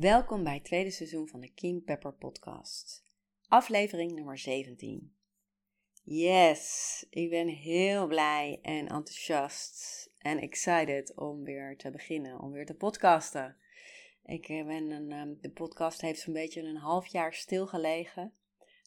Welkom 0.00 0.44
bij 0.44 0.54
het 0.54 0.64
tweede 0.64 0.90
seizoen 0.90 1.28
van 1.28 1.40
de 1.40 1.52
Keen 1.52 1.82
Pepper 1.84 2.12
podcast. 2.12 3.04
Aflevering 3.48 4.12
nummer 4.12 4.38
17. 4.38 5.14
Yes, 6.02 7.06
ik 7.10 7.30
ben 7.30 7.48
heel 7.48 8.06
blij 8.06 8.58
en 8.62 8.88
enthousiast 8.88 10.10
en 10.18 10.38
excited 10.38 11.16
om 11.16 11.44
weer 11.44 11.76
te 11.76 11.90
beginnen, 11.90 12.40
om 12.40 12.52
weer 12.52 12.66
te 12.66 12.74
podcasten. 12.74 13.56
Ik 14.24 14.48
eh, 14.48 14.66
ben 14.66 14.90
een, 14.90 15.12
ehm, 15.12 15.34
de 15.40 15.50
podcast 15.50 16.00
heeft 16.00 16.20
zo'n 16.20 16.32
beetje 16.32 16.62
een 16.62 16.76
half 16.76 17.06
jaar 17.06 17.34
stilgelegen 17.34 18.32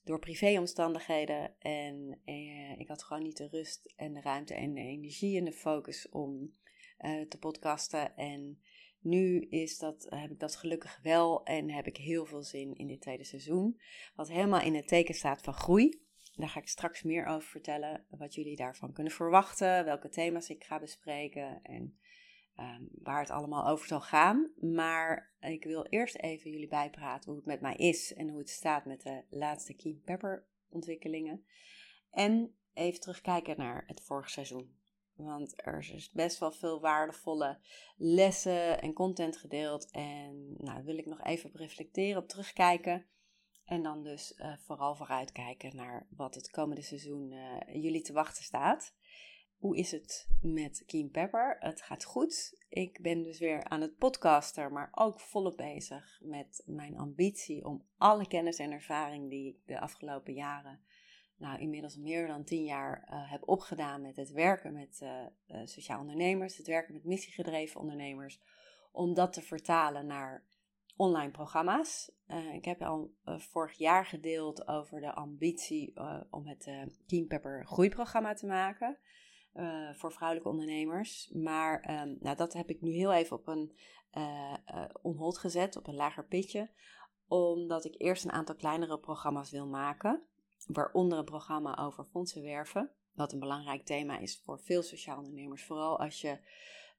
door 0.04 0.20
privéomstandigheden. 0.20 1.56
En 1.60 2.22
eh, 2.26 2.80
ik 2.80 2.88
had 2.88 3.04
gewoon 3.04 3.24
niet 3.24 3.38
de 3.38 3.48
rust 3.48 3.94
en 3.96 4.14
de 4.14 4.22
ruimte 4.22 4.54
en 4.54 4.74
de 4.74 4.82
energie 4.82 5.38
en 5.38 5.46
de 5.46 5.54
focus 5.54 6.10
om 6.10 6.54
uh, 7.00 7.22
te 7.28 7.40
podcasten. 7.40 8.16
En 8.16 8.60
nu 9.04 9.40
is 9.40 9.78
dat, 9.78 10.08
heb 10.10 10.32
ik 10.32 10.40
dat 10.40 10.56
gelukkig 10.56 11.00
wel 11.02 11.44
en 11.44 11.70
heb 11.70 11.88
ik 11.88 11.98
heel 11.98 12.26
veel 12.26 12.44
zin 12.44 12.76
in 12.76 12.88
dit 12.88 13.02
tweede 13.02 13.24
seizoen. 13.24 13.80
Wat 14.16 14.30
helemaal 14.30 14.62
in 14.62 14.76
het 14.76 14.88
teken 14.88 15.16
staat 15.16 15.42
van 15.42 15.54
groei. 15.54 16.02
Daar 16.36 16.50
ga 16.50 16.60
ik 16.60 16.68
straks 16.68 17.04
meer 17.04 17.26
over 17.26 17.50
vertellen. 17.50 18.06
Wat 18.10 18.36
jullie 18.36 18.56
daarvan 18.56 18.94
kunnen 18.94 19.14
verwachten. 19.14 19.86
Welke 19.86 20.10
thema's 20.10 20.50
ik 20.50 20.64
ga 20.64 20.80
bespreken. 20.80 21.60
En 21.64 21.98
um, 22.60 22.90
waar 22.92 23.20
het 23.20 23.30
allemaal 23.30 23.68
over 23.68 23.88
zal 23.88 24.02
gaan. 24.02 24.52
Maar 24.60 25.34
ik 25.40 25.64
wil 25.64 25.86
eerst 25.86 26.16
even 26.16 26.52
jullie 26.52 26.68
bijpraten 26.68 27.30
hoe 27.30 27.36
het 27.36 27.46
met 27.46 27.62
mij 27.62 27.76
is. 27.76 28.14
En 28.14 28.30
hoe 28.30 28.40
het 28.40 28.50
staat 28.50 28.86
met 28.86 29.02
de 29.02 29.24
laatste 29.30 29.74
Keen 29.74 30.02
Pepper 30.06 30.46
ontwikkelingen. 30.70 31.46
En 32.12 32.56
even 32.74 33.00
terugkijken 33.00 33.58
naar 33.58 33.84
het 33.88 34.02
vorige 34.02 34.30
seizoen. 34.30 34.82
Want 35.16 35.54
er 35.66 35.78
is 35.78 35.92
dus 35.92 36.12
best 36.12 36.40
wel 36.40 36.52
veel 36.52 36.80
waardevolle 36.80 37.60
lessen 37.98 38.82
en 38.82 38.94
content 38.94 39.38
gedeeld. 39.38 39.92
En 39.92 40.56
nou, 40.58 40.84
wil 40.84 40.98
ik 40.98 41.06
nog 41.06 41.24
even 41.24 41.50
op 41.50 41.56
reflecteren, 41.56 42.22
op 42.22 42.28
terugkijken. 42.28 43.06
En 43.66 43.84
dan 43.84 44.04
dus 44.04 44.34
uh, 44.38 44.54
vooral 44.58 44.96
vooruitkijken 44.96 45.76
naar 45.76 46.08
wat 46.16 46.36
het 46.36 46.50
komende 46.50 46.82
seizoen 46.82 47.32
uh, 47.32 47.82
jullie 47.84 48.02
te 48.02 48.14
wachten 48.14 48.44
staat. 48.44 48.94
Hoe 49.58 49.78
is 49.78 49.92
het 49.92 50.28
met 50.42 50.84
Keen 50.86 51.12
Pepper? 51.12 51.58
Het 51.60 51.82
gaat 51.82 52.04
goed. 52.04 52.58
Ik 52.70 53.02
ben 53.02 53.24
dus 53.24 53.40
weer 53.40 53.64
aan 53.64 53.82
het 53.82 53.98
podcasten, 53.98 54.74
maar 54.74 54.90
ook 54.92 55.20
volop 55.20 55.58
bezig 55.58 56.20
met 56.24 56.64
mijn 56.66 56.98
ambitie 56.98 57.66
om 57.66 57.86
alle 57.98 58.28
kennis 58.28 58.58
en 58.58 58.72
ervaring 58.72 59.30
die 59.30 59.48
ik 59.48 59.58
de 59.66 59.80
afgelopen 59.80 60.34
jaren 60.34 60.80
nou, 61.44 61.60
inmiddels 61.60 61.98
meer 61.98 62.28
dan 62.28 62.44
tien 62.44 62.64
jaar 62.64 63.08
uh, 63.10 63.32
heb 63.32 63.48
opgedaan 63.48 64.02
met 64.02 64.16
het 64.16 64.32
werken 64.32 64.74
met 64.74 65.00
uh, 65.04 65.10
uh, 65.48 65.66
sociaal 65.66 66.00
ondernemers, 66.00 66.58
het 66.58 66.68
werken 66.68 66.94
met 66.94 67.04
missiegedreven 67.04 67.80
ondernemers, 67.80 68.40
om 68.92 69.14
dat 69.14 69.34
te 69.34 69.42
vertalen 69.42 70.06
naar 70.06 70.46
online 70.96 71.32
programma's. 71.32 72.12
ik 72.54 72.66
heb 72.66 72.82
al 72.82 73.14
vorig 73.26 73.78
jaar 73.78 74.06
gedeeld 74.06 74.68
over 74.68 75.02
de 75.02 75.14
ambitie 75.14 75.94
om 76.30 76.48
het 76.48 76.70
Team 77.06 77.28
Pepper 77.28 77.66
groeiprogramma 77.66 78.34
te 78.34 78.46
maken 78.46 78.98
voor 79.94 80.14
vrouwelijke 80.14 80.50
ondernemers. 80.50 81.30
Maar 81.30 82.02
um, 82.02 82.18
nou, 82.20 82.36
dat 82.36 82.54
heb 82.54 82.70
ik 82.70 82.82
nu 82.82 82.92
heel 82.92 83.14
even 83.14 83.38
op 83.38 83.48
een 83.48 83.76
onhold 85.02 85.38
gezet, 85.38 85.78
op 85.78 85.88
een 85.88 85.96
lager 85.96 86.26
pitje, 86.26 86.70
omdat 87.28 87.86
ik 87.86 87.96
eerst 87.98 88.24
een 88.24 88.32
aantal 88.32 88.56
kleinere 88.56 89.00
programma's 89.00 89.52
wil 89.52 89.68
maken 89.68 90.28
waaronder 90.68 91.18
een 91.18 91.26
programma 91.26 91.78
over 91.78 92.06
fondsen 92.06 92.42
werven. 92.42 92.92
Wat 93.14 93.34
een 93.34 93.40
belangrijk 93.40 93.86
thema 93.86 94.20
is 94.20 94.42
voor 94.44 94.60
veel 94.60 94.82
sociaal 94.82 95.18
ondernemers, 95.18 95.64
vooral 95.64 96.00
als 96.00 96.22
je 96.22 96.40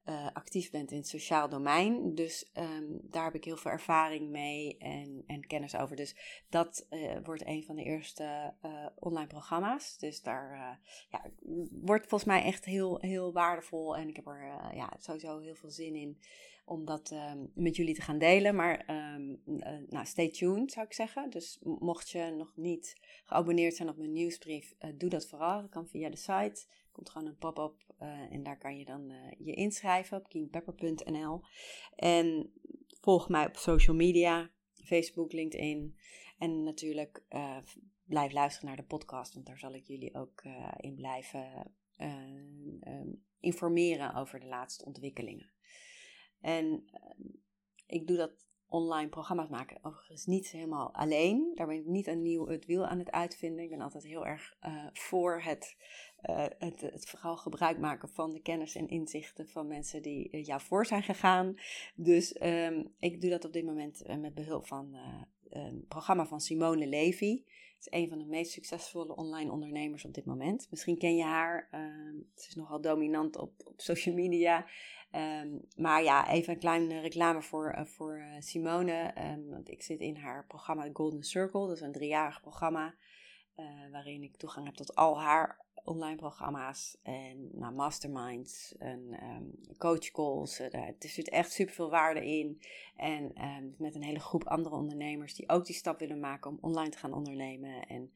uh, 0.05 0.27
actief 0.33 0.71
bent 0.71 0.91
in 0.91 0.97
het 0.97 1.09
sociaal 1.09 1.49
domein. 1.49 2.15
Dus 2.15 2.51
um, 2.55 3.01
daar 3.03 3.25
heb 3.25 3.35
ik 3.35 3.45
heel 3.45 3.57
veel 3.57 3.71
ervaring 3.71 4.31
mee 4.31 4.77
en, 4.79 5.25
en 5.27 5.47
kennis 5.47 5.77
over. 5.77 5.97
Dus 5.97 6.43
dat 6.49 6.87
uh, 6.91 7.17
wordt 7.23 7.47
een 7.47 7.65
van 7.65 7.77
de 7.77 7.83
eerste 7.83 8.55
uh, 8.63 8.87
online 8.95 9.27
programma's. 9.27 9.99
Dus 9.99 10.23
daar 10.23 10.81
ja, 11.09 11.25
wordt 11.71 12.07
volgens 12.07 12.31
mij 12.31 12.43
echt 12.43 12.65
heel, 12.65 12.99
heel 13.01 13.33
waardevol. 13.33 13.97
En 13.97 14.09
ik 14.09 14.17
heb 14.17 14.27
er 14.27 14.71
ja, 14.75 14.93
sowieso 14.99 15.39
heel 15.39 15.55
veel 15.55 15.71
zin 15.71 15.95
in 15.95 16.19
om 16.65 16.85
dat 16.85 17.11
um, 17.11 17.51
met 17.55 17.77
jullie 17.77 17.95
te 17.95 18.03
gaan 18.03 18.19
delen. 18.19 18.55
Maar 18.55 18.89
um, 19.15 19.41
nou, 19.89 20.07
stay 20.07 20.31
tuned 20.31 20.73
zou 20.73 20.87
ik 20.87 20.93
zeggen. 20.93 21.31
Dus 21.31 21.59
mocht 21.63 22.11
je 22.11 22.35
nog 22.37 22.53
niet 22.57 22.97
geabonneerd 23.25 23.75
zijn 23.75 23.89
op 23.89 23.97
mijn 23.97 24.13
nieuwsbrief, 24.13 24.75
doe 24.95 25.11
dat 25.11 25.27
vooral. 25.27 25.61
Dat 25.61 25.71
kan 25.71 25.89
via 25.89 26.11
de 26.11 26.17
site 26.17 26.67
komt 26.93 27.11
gewoon 27.11 27.29
een 27.29 27.39
pop-up 27.39 27.95
uh, 28.01 28.33
en 28.33 28.43
daar 28.43 28.59
kan 28.59 28.79
je 28.79 28.85
dan 28.85 29.13
je 29.39 29.53
inschrijven 29.53 30.17
op 30.17 30.29
keenpepper.nl. 30.29 31.41
En 31.95 32.53
volg 33.01 33.29
mij 33.29 33.47
op 33.47 33.57
social 33.57 33.97
media, 33.97 34.51
Facebook, 34.85 35.33
LinkedIn. 35.33 35.97
En 36.39 36.63
natuurlijk 36.63 37.23
blijf 38.05 38.33
luisteren 38.33 38.69
naar 38.69 38.77
de 38.77 38.85
podcast, 38.85 39.35
want 39.35 39.47
daar 39.47 39.59
zal 39.59 39.75
ik 39.75 39.85
jullie 39.85 40.15
ook 40.15 40.43
in 40.77 40.95
blijven 40.95 41.73
um, 41.99 43.25
informeren 43.41 44.15
over 44.15 44.41
de 44.41 44.47
laatste 44.47 44.85
ontwikkelingen. 44.85 45.54
En 46.45 46.85
ik 47.87 48.07
doe 48.07 48.17
dat 48.17 48.47
online 48.69 49.09
programma's 49.09 49.49
maken. 49.49 49.79
Overigens 49.83 50.27
niet 50.27 50.51
helemaal 50.51 50.95
alleen. 50.95 51.53
Daar 51.55 51.67
ben 51.67 51.77
ik 51.77 51.87
niet 51.87 52.07
een 52.07 52.23
nieuw 52.23 52.47
het 52.49 52.67
wiel 52.67 52.87
aan 52.87 52.99
het 52.99 53.11
uitvinden. 53.11 53.65
Ik 53.65 53.71
ben 53.71 53.81
altijd 53.81 54.05
heel 54.05 54.27
erg 54.27 54.57
uh, 54.67 54.87
voor 54.93 55.43
het, 55.43 55.77
uh, 56.23 56.47
het, 56.59 56.81
het 56.81 57.09
vooral 57.09 57.37
gebruik 57.37 57.79
maken 57.79 58.09
van 58.09 58.33
de 58.33 58.41
kennis 58.41 58.75
en 58.75 58.89
inzichten 58.89 59.49
van 59.49 59.67
mensen 59.67 60.03
die 60.03 60.29
uh, 60.33 60.45
jou 60.45 60.61
voor 60.61 60.87
zijn 60.87 61.03
gegaan. 61.03 61.55
Dus 61.95 62.43
um, 62.43 62.95
ik 62.99 63.21
doe 63.21 63.31
dat 63.31 63.45
op 63.45 63.53
dit 63.53 63.65
moment 63.65 64.03
met 64.21 64.35
behulp 64.35 64.67
van 64.67 64.97
een 65.49 65.85
programma 65.89 66.27
van 66.27 66.41
Simone 66.41 66.87
Levy. 66.87 67.43
Is 67.87 68.01
een 68.01 68.09
van 68.09 68.19
de 68.19 68.25
meest 68.25 68.53
succesvolle 68.53 69.17
online 69.17 69.51
ondernemers 69.53 70.05
op 70.05 70.15
dit 70.15 70.25
moment. 70.25 70.67
Misschien 70.71 70.99
ken 70.99 71.17
je 71.17 71.23
haar. 71.23 71.69
Uh, 71.73 71.81
ze 72.35 72.49
is 72.49 72.55
nogal 72.55 72.81
dominant 72.81 73.37
op, 73.37 73.53
op 73.65 73.81
social 73.81 74.15
media. 74.15 74.67
Um, 75.13 75.61
maar 75.77 76.03
ja, 76.03 76.29
even 76.29 76.53
een 76.53 76.59
kleine 76.59 77.01
reclame 77.01 77.43
voor, 77.43 77.75
uh, 77.79 77.85
voor 77.85 78.19
uh, 78.19 78.27
Simone. 78.39 79.15
Um, 79.19 79.51
want 79.51 79.71
ik 79.71 79.83
zit 79.83 80.01
in 80.01 80.17
haar 80.17 80.47
programma 80.47 80.89
Golden 80.93 81.23
Circle. 81.23 81.67
Dat 81.67 81.77
is 81.77 81.81
een 81.81 81.93
driejarig 81.93 82.41
programma. 82.41 82.95
Uh, 83.57 83.67
waarin 83.93 84.23
ik 84.23 84.37
toegang 84.37 84.67
heb 84.67 84.75
tot 84.75 84.95
al 84.95 85.21
haar 85.21 85.65
online 85.85 86.17
programma's. 86.17 86.97
En 87.03 87.49
nou, 87.53 87.75
masterminds 87.75 88.75
en 88.79 89.19
um, 89.23 89.77
coach 89.79 90.11
calls. 90.11 90.59
er 90.59 90.95
zit 90.99 91.29
echt 91.29 91.53
super 91.53 91.75
veel 91.75 91.91
waarde 91.91 92.27
in. 92.27 92.61
En 92.97 93.33
met 93.79 93.95
een 93.95 94.03
hele 94.03 94.21
groep 94.21 94.45
andere 94.45 94.75
ondernemers 94.75 95.35
die 95.35 95.49
ook 95.49 95.67
die 95.67 95.75
stap 95.75 95.99
willen 95.99 96.21
maken 96.21 96.51
om 96.51 96.59
online 96.61 96.91
te 96.91 96.99
gaan 96.99 97.13
ondernemen. 97.13 97.87
En 97.87 98.13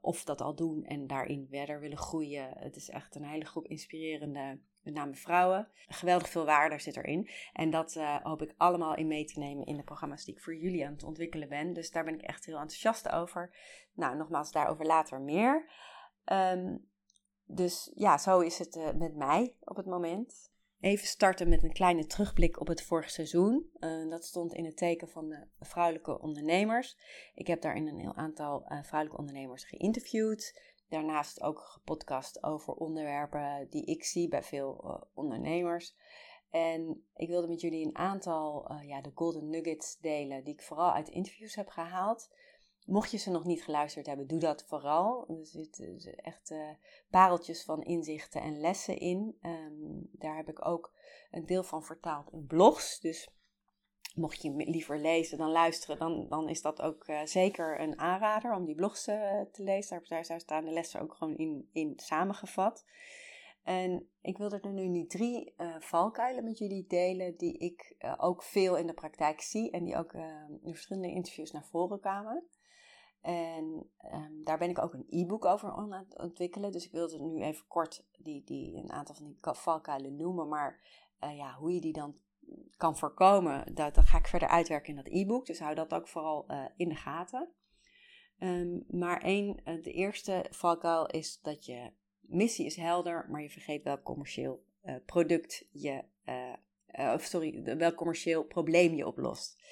of 0.00 0.24
dat 0.24 0.40
al 0.40 0.54
doen 0.54 0.84
en 0.84 1.06
daarin 1.06 1.46
verder 1.50 1.80
willen 1.80 1.98
groeien. 1.98 2.50
Het 2.58 2.76
is 2.76 2.88
echt 2.88 3.14
een 3.14 3.24
hele 3.24 3.44
groep 3.44 3.66
inspirerende 3.66 4.60
met 4.82 4.94
name 4.94 5.14
vrouwen. 5.14 5.68
Geweldig 5.86 6.28
veel 6.28 6.44
waarde 6.44 6.78
zit 6.78 6.96
erin. 6.96 7.30
En 7.52 7.70
dat 7.70 7.94
uh, 7.94 8.16
hoop 8.22 8.42
ik 8.42 8.54
allemaal 8.56 8.94
in 8.96 9.06
mee 9.06 9.24
te 9.24 9.38
nemen 9.38 9.66
in 9.66 9.76
de 9.76 9.82
programma's 9.82 10.24
die 10.24 10.34
ik 10.34 10.40
voor 10.40 10.56
jullie 10.56 10.86
aan 10.86 10.92
het 10.92 11.02
ontwikkelen 11.02 11.48
ben. 11.48 11.72
Dus 11.72 11.90
daar 11.90 12.04
ben 12.04 12.14
ik 12.14 12.22
echt 12.22 12.44
heel 12.44 12.58
enthousiast 12.58 13.08
over. 13.08 13.54
Nou, 13.94 14.16
nogmaals, 14.16 14.52
daarover 14.52 14.86
later 14.86 15.20
meer. 15.20 15.70
Um, 16.24 16.88
dus 17.44 17.90
ja, 17.94 18.18
zo 18.18 18.40
is 18.40 18.58
het 18.58 18.76
uh, 18.76 18.92
met 18.92 19.16
mij 19.16 19.56
op 19.60 19.76
het 19.76 19.86
moment. 19.86 20.49
Even 20.80 21.06
starten 21.06 21.48
met 21.48 21.62
een 21.62 21.72
kleine 21.72 22.06
terugblik 22.06 22.60
op 22.60 22.66
het 22.66 22.82
vorige 22.82 23.10
seizoen. 23.10 23.70
Uh, 23.80 24.10
dat 24.10 24.24
stond 24.24 24.52
in 24.54 24.64
het 24.64 24.76
teken 24.76 25.08
van 25.08 25.28
de 25.28 25.46
vrouwelijke 25.60 26.20
ondernemers. 26.20 26.96
Ik 27.34 27.46
heb 27.46 27.60
daarin 27.60 27.86
een 27.86 27.98
heel 27.98 28.14
aantal 28.14 28.62
vrouwelijke 28.82 29.18
ondernemers 29.18 29.64
geïnterviewd 29.64 30.60
daarnaast 30.90 31.42
ook 31.42 31.58
gepodcast 31.58 32.42
over 32.42 32.74
onderwerpen 32.74 33.66
die 33.70 33.84
ik 33.84 34.04
zie 34.04 34.28
bij 34.28 34.42
veel 34.42 34.84
uh, 34.84 35.02
ondernemers. 35.14 35.94
En 36.50 37.04
ik 37.14 37.28
wilde 37.28 37.48
met 37.48 37.60
jullie 37.60 37.86
een 37.86 37.96
aantal, 37.96 38.72
ja, 38.82 39.00
de 39.00 39.10
golden 39.14 39.50
nuggets 39.50 39.98
delen, 39.98 40.44
die 40.44 40.52
ik 40.52 40.62
vooral 40.62 40.92
uit 40.92 41.08
interviews 41.08 41.54
heb 41.54 41.68
gehaald. 41.68 42.30
Mocht 42.90 43.10
je 43.10 43.16
ze 43.16 43.30
nog 43.30 43.44
niet 43.44 43.62
geluisterd 43.62 44.06
hebben, 44.06 44.26
doe 44.26 44.38
dat 44.38 44.64
vooral. 44.64 45.28
Er 45.28 45.46
zitten 45.46 46.14
echt 46.16 46.50
uh, 46.50 46.70
pareltjes 47.10 47.64
van 47.64 47.82
inzichten 47.82 48.42
en 48.42 48.60
lessen 48.60 48.98
in. 48.98 49.38
Um, 49.42 50.08
daar 50.12 50.36
heb 50.36 50.48
ik 50.48 50.66
ook 50.66 50.92
een 51.30 51.46
deel 51.46 51.62
van 51.62 51.82
vertaald 51.82 52.32
in 52.32 52.46
blogs. 52.46 53.00
Dus 53.00 53.30
mocht 54.14 54.42
je 54.42 54.50
liever 54.56 54.98
lezen 54.98 55.38
dan 55.38 55.50
luisteren, 55.50 55.98
dan, 55.98 56.28
dan 56.28 56.48
is 56.48 56.62
dat 56.62 56.82
ook 56.82 57.08
uh, 57.08 57.24
zeker 57.24 57.80
een 57.80 57.98
aanrader 57.98 58.54
om 58.54 58.64
die 58.64 58.74
blogs 58.74 59.08
uh, 59.08 59.40
te 59.40 59.62
lezen. 59.62 60.02
Daar, 60.08 60.24
daar 60.26 60.40
staan 60.40 60.64
de 60.64 60.72
lessen 60.72 61.00
ook 61.00 61.14
gewoon 61.14 61.36
in, 61.36 61.68
in 61.72 61.92
samengevat. 61.96 62.84
En 63.62 64.08
ik 64.20 64.38
wilde 64.38 64.60
er 64.60 64.72
nu, 64.72 64.88
nu 64.88 65.06
drie 65.06 65.54
valkuilen 65.78 66.44
met 66.44 66.58
jullie 66.58 66.86
delen, 66.86 67.36
die 67.36 67.58
ik 67.58 67.96
ook 68.16 68.42
veel 68.42 68.76
in 68.76 68.86
de 68.86 68.94
praktijk 68.94 69.40
zie 69.40 69.70
en 69.70 69.84
die 69.84 69.96
ook 69.96 70.12
in 70.62 70.72
verschillende 70.72 71.10
interviews 71.10 71.50
naar 71.50 71.66
voren 71.66 72.00
kwamen. 72.00 72.48
En 73.20 73.90
um, 74.12 74.44
daar 74.44 74.58
ben 74.58 74.70
ik 74.70 74.78
ook 74.78 74.94
een 74.94 75.06
e-book 75.10 75.44
over 75.44 75.70
aan 75.70 75.92
het 75.92 76.18
ontwikkelen. 76.18 76.72
Dus 76.72 76.84
ik 76.84 76.92
wilde 76.92 77.18
nu 77.18 77.42
even 77.42 77.66
kort 77.66 78.04
die, 78.18 78.44
die, 78.44 78.76
een 78.76 78.92
aantal 78.92 79.14
van 79.14 79.26
die 79.26 79.38
valkuilen 79.40 80.16
noemen. 80.16 80.48
Maar 80.48 80.80
uh, 81.24 81.36
ja, 81.36 81.54
hoe 81.54 81.74
je 81.74 81.80
die 81.80 81.92
dan 81.92 82.16
kan 82.76 82.96
voorkomen, 82.96 83.74
dat, 83.74 83.98
ga 83.98 84.18
ik 84.18 84.26
verder 84.26 84.48
uitwerken 84.48 84.88
in 84.88 84.96
dat 84.96 85.12
e-book. 85.12 85.46
Dus 85.46 85.58
hou 85.58 85.74
dat 85.74 85.94
ook 85.94 86.08
vooral 86.08 86.44
uh, 86.48 86.64
in 86.76 86.88
de 86.88 86.94
gaten. 86.94 87.48
Um, 88.38 88.84
maar 88.88 89.22
één, 89.22 89.60
uh, 89.64 89.82
de 89.82 89.92
eerste 89.92 90.46
valkuil 90.50 91.06
is 91.06 91.40
dat 91.42 91.64
je 91.64 91.92
missie 92.20 92.66
is 92.66 92.76
helder, 92.76 93.26
maar 93.30 93.42
je 93.42 93.50
vergeet 93.50 93.82
welk 93.82 94.02
commercieel 94.02 94.68
product 95.06 95.66
je, 95.70 96.04
of 97.14 97.22
sorry, 97.22 97.62
welk 97.76 97.94
commercieel 97.94 98.44
probleem 98.44 98.94
je 98.94 99.06
oplost. 99.06 99.62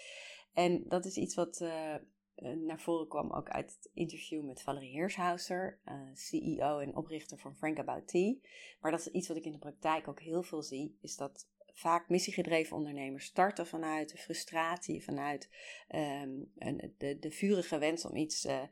En 0.53 0.85
dat 0.89 1.05
is 1.05 1.17
iets 1.17 1.35
wat 1.35 1.65
naar 2.41 2.81
voren 2.81 3.09
kwam 3.09 3.33
ook 3.33 3.49
uit 3.49 3.75
het 3.75 3.91
interview 3.95 4.45
met 4.45 4.63
Valerie 4.63 4.91
Heershauser, 4.91 5.81
uh, 5.85 5.95
eh, 5.95 6.15
CEO 6.15 6.79
en 6.79 6.97
oprichter 6.97 7.39
van 7.39 7.57
Frank 7.57 7.79
About 7.79 8.09
Tea. 8.09 8.35
Maar 8.81 8.91
dat 8.91 9.01
is 9.01 9.09
iets 9.09 9.29
wat 9.29 9.37
ik 9.37 9.45
in 9.45 9.53
de 9.53 9.59
praktijk 9.59 10.09
ook 10.09 10.21
heel 10.21 10.43
veel 10.43 10.63
zie, 10.63 10.99
is 11.01 11.17
dat 11.17 11.49
vaak 11.73 12.09
missiegedreven 12.09 12.77
ondernemers 12.77 13.25
starten 13.25 13.67
vanuit 13.67 14.11
de 14.11 14.19
frustratie, 14.19 15.05
vanuit 15.05 15.51
een, 15.89 16.95
de, 16.99 17.19
de 17.19 17.31
vurige 17.31 17.79
wens 17.79 18.05
om 18.05 18.17
iets 18.17 18.45
uh, 18.45 18.63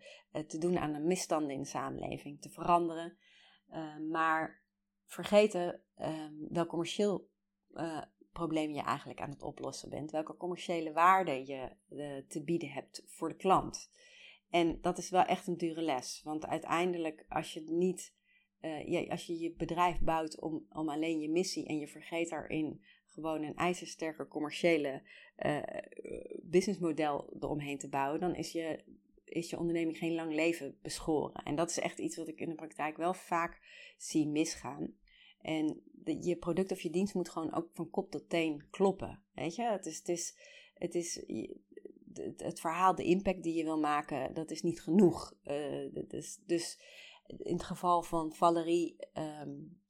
te 0.46 0.58
doen 0.58 0.78
aan 0.78 0.92
de 0.92 0.98
misstanden 0.98 1.50
in 1.50 1.60
de 1.60 1.66
samenleving, 1.66 2.40
te 2.40 2.50
veranderen. 2.50 3.18
maar 4.10 4.62
vergeten 5.04 5.82
wel 6.48 6.66
commercieel 6.66 7.28
probleem 8.36 8.72
je 8.72 8.82
eigenlijk 8.82 9.20
aan 9.20 9.30
het 9.30 9.42
oplossen 9.42 9.90
bent, 9.90 10.10
welke 10.10 10.36
commerciële 10.36 10.92
waarde 10.92 11.46
je 11.46 11.70
uh, 11.90 12.16
te 12.28 12.44
bieden 12.44 12.68
hebt 12.68 13.02
voor 13.06 13.28
de 13.28 13.36
klant. 13.36 13.90
En 14.50 14.78
dat 14.80 14.98
is 14.98 15.10
wel 15.10 15.24
echt 15.24 15.46
een 15.46 15.56
dure 15.56 15.82
les, 15.82 16.20
want 16.24 16.46
uiteindelijk 16.46 17.24
als 17.28 17.52
je 17.52 17.60
niet, 17.60 18.14
uh, 18.60 19.10
als 19.10 19.26
je 19.26 19.38
je 19.38 19.52
bedrijf 19.52 20.00
bouwt 20.00 20.40
om, 20.40 20.66
om 20.68 20.88
alleen 20.88 21.20
je 21.20 21.30
missie 21.30 21.66
en 21.66 21.78
je 21.78 21.88
vergeet 21.88 22.30
daarin 22.30 22.80
gewoon 23.06 23.42
een 23.42 23.56
ijzersterke 23.56 24.28
commerciële 24.28 25.02
uh, 25.38 25.62
businessmodel 26.42 27.36
eromheen 27.40 27.78
te 27.78 27.88
bouwen, 27.88 28.20
dan 28.20 28.34
is 28.34 28.52
je, 28.52 28.84
is 29.24 29.50
je 29.50 29.58
onderneming 29.58 29.98
geen 29.98 30.14
lang 30.14 30.34
leven 30.34 30.78
beschoren. 30.82 31.42
En 31.42 31.54
dat 31.54 31.70
is 31.70 31.78
echt 31.78 31.98
iets 31.98 32.16
wat 32.16 32.28
ik 32.28 32.40
in 32.40 32.48
de 32.48 32.54
praktijk 32.54 32.96
wel 32.96 33.14
vaak 33.14 33.60
zie 33.96 34.26
misgaan. 34.26 34.94
En 35.40 35.82
je 36.20 36.36
product 36.36 36.72
of 36.72 36.80
je 36.80 36.90
dienst 36.90 37.14
moet 37.14 37.28
gewoon 37.28 37.54
ook 37.54 37.68
van 37.72 37.90
kop 37.90 38.10
tot 38.10 38.28
teen 38.28 38.66
kloppen. 38.70 39.22
Weet 39.34 39.54
je, 39.54 39.62
het 39.62 39.86
is, 39.86 39.98
het 39.98 40.08
is, 40.08 40.36
het 40.74 40.94
is 40.94 41.24
het, 42.36 42.60
verhaal, 42.60 42.94
de 42.94 43.04
impact 43.04 43.42
die 43.42 43.54
je 43.54 43.64
wil 43.64 43.78
maken, 43.78 44.34
dat 44.34 44.50
is 44.50 44.62
niet 44.62 44.80
genoeg. 44.82 45.34
Dus, 46.08 46.38
dus 46.46 46.80
in 47.26 47.52
het 47.52 47.64
geval 47.64 48.02
van 48.02 48.32
Valerie 48.32 48.96
um, 49.14 49.80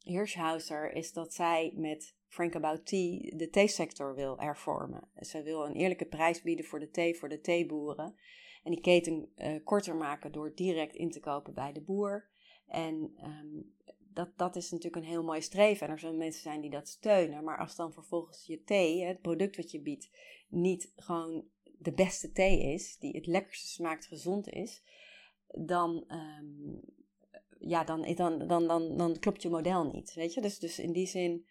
is 0.93 1.13
dat 1.13 1.35
zij 1.35 1.73
met 1.77 2.15
Frank 2.29 2.55
About 2.55 2.87
Tea 2.87 3.37
de 3.37 3.49
theesector 3.51 4.15
wil 4.15 4.39
hervormen. 4.39 5.09
Ze 5.21 5.43
wil 5.43 5.67
een 5.67 5.75
eerlijke 5.75 6.07
prijs 6.07 6.43
bieden 6.43 6.65
voor 6.65 6.79
de 6.79 6.91
thee, 6.91 7.17
voor 7.17 7.29
de 7.29 7.41
theeboeren. 7.41 8.15
En 8.63 8.71
die 8.71 8.81
keten 8.81 9.33
uh, 9.37 9.65
korter 9.65 9.97
maken 9.97 10.33
door 10.33 10.55
direct 10.55 10.95
in 10.95 11.11
te 11.11 11.21
kopen 11.21 11.55
bij 11.55 11.73
de 11.73 11.83
boer. 11.83 12.29
En 12.67 12.95
um, 13.25 13.75
dat, 14.17 14.39
dat 14.39 14.57
is 14.57 14.71
natuurlijk 14.71 15.05
een 15.05 15.11
heel 15.11 15.23
mooi 15.23 15.41
streven. 15.41 15.87
En 15.87 15.93
er 15.93 15.99
zullen 15.99 16.17
mensen 16.17 16.43
zijn 16.43 16.61
die 16.61 16.71
dat 16.71 16.89
steunen. 16.89 17.45
Maar 17.45 17.59
als 17.59 17.77
dan 17.77 17.93
vervolgens 17.93 18.47
je 18.47 18.63
thee, 18.63 19.05
het 19.05 19.21
product 19.21 19.57
wat 19.57 19.71
je 19.71 19.81
biedt, 19.81 20.11
niet 20.49 20.93
gewoon 20.97 21.45
de 21.79 21.93
beste 21.93 22.33
thee 22.33 22.73
is, 22.73 22.97
die 22.99 23.17
het 23.17 23.27
lekkerste 23.27 23.67
smaakt, 23.67 24.07
gezond 24.07 24.49
is, 24.49 24.83
dan, 25.47 26.05
um, 26.09 26.81
ja, 27.59 27.85
dan, 27.85 28.15
dan, 28.47 28.67
dan, 28.67 28.97
dan 28.97 29.19
klopt 29.19 29.43
je 29.43 29.49
model 29.49 29.85
niet. 29.85 30.15
Weet 30.15 30.35
je? 30.35 30.41
Dus, 30.41 30.59
dus 30.59 30.79
in 30.79 30.93
die 30.93 31.07
zin 31.07 31.47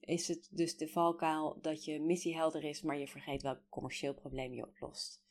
is 0.00 0.28
het 0.28 0.48
dus 0.50 0.76
de 0.76 0.88
valkuil 0.88 1.58
dat 1.60 1.84
je 1.84 2.00
missie 2.00 2.36
helder 2.36 2.64
is, 2.64 2.82
maar 2.82 2.98
je 2.98 3.08
vergeet 3.08 3.42
welk 3.42 3.60
commercieel 3.68 4.14
probleem 4.14 4.54
je 4.54 4.66
oplost. 4.66 5.22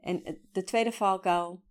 En 0.00 0.40
de 0.52 0.62
tweede 0.62 0.92
valkuil 0.92 1.62